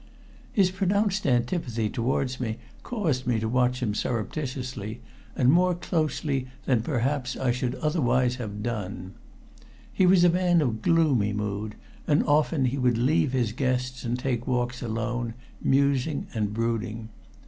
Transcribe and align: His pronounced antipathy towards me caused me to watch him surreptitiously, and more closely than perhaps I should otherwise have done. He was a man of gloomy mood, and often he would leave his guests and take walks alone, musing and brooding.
His 0.51 0.71
pronounced 0.71 1.27
antipathy 1.27 1.87
towards 1.87 2.39
me 2.39 2.57
caused 2.81 3.27
me 3.27 3.39
to 3.39 3.47
watch 3.47 3.83
him 3.83 3.93
surreptitiously, 3.93 4.99
and 5.35 5.51
more 5.51 5.75
closely 5.75 6.47
than 6.65 6.81
perhaps 6.81 7.37
I 7.37 7.51
should 7.51 7.75
otherwise 7.75 8.37
have 8.37 8.63
done. 8.63 9.13
He 9.93 10.07
was 10.07 10.23
a 10.23 10.29
man 10.29 10.59
of 10.59 10.81
gloomy 10.81 11.33
mood, 11.33 11.75
and 12.07 12.23
often 12.23 12.65
he 12.65 12.79
would 12.79 12.97
leave 12.97 13.33
his 13.33 13.51
guests 13.51 14.03
and 14.03 14.17
take 14.17 14.47
walks 14.47 14.81
alone, 14.81 15.35
musing 15.61 16.25
and 16.33 16.51
brooding. 16.51 17.09